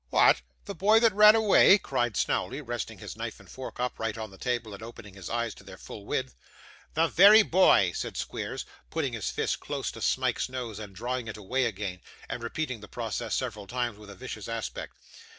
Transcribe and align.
'What! 0.09 0.41
The 0.65 0.73
boy 0.73 0.99
that 0.99 1.13
run 1.13 1.35
away!' 1.35 1.77
cried 1.77 2.17
Snawley, 2.17 2.59
resting 2.59 2.97
his 2.97 3.15
knife 3.15 3.39
and 3.39 3.47
fork 3.47 3.79
upright 3.79 4.17
on 4.17 4.31
the 4.31 4.37
table, 4.39 4.73
and 4.73 4.81
opening 4.81 5.13
his 5.13 5.29
eyes 5.29 5.53
to 5.53 5.63
their 5.63 5.77
full 5.77 6.07
width. 6.07 6.33
'The 6.95 7.07
very 7.09 7.43
boy', 7.43 7.91
said 7.91 8.17
Squeers, 8.17 8.65
putting 8.89 9.13
his 9.13 9.29
fist 9.29 9.59
close 9.59 9.91
to 9.91 10.01
Smike's 10.01 10.49
nose, 10.49 10.79
and 10.79 10.95
drawing 10.95 11.27
it 11.27 11.37
away 11.37 11.65
again, 11.65 12.01
and 12.27 12.41
repeating 12.41 12.79
the 12.81 12.87
process 12.87 13.35
several 13.35 13.67
times, 13.67 13.99
with 13.99 14.09
a 14.09 14.15
vicious 14.15 14.47
aspect. 14.47 14.95